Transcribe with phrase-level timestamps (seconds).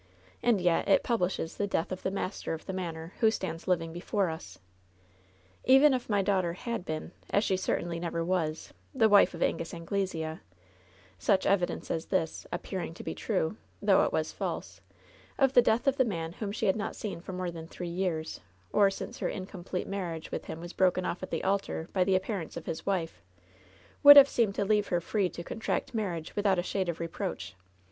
[0.41, 3.93] And yet it publishes the death of the master of the manor, who stands living
[3.93, 4.57] before us.
[5.63, 9.75] Even if my daughter had been, as she certainly never was, the wife of Angus
[9.75, 10.39] Anglesea,
[11.19, 14.81] such evidence as this— appearing to be true, though it was false—
[15.37, 17.87] of the death of the man whom she had not seen for more than three
[17.87, 18.39] years,
[18.73, 22.15] or since her incomplete marriage with him was broken off at the altar by the
[22.15, 23.21] appearance of his wife,
[24.01, 27.55] would have seemed to leave her free to contract marriage without a shade of reproach.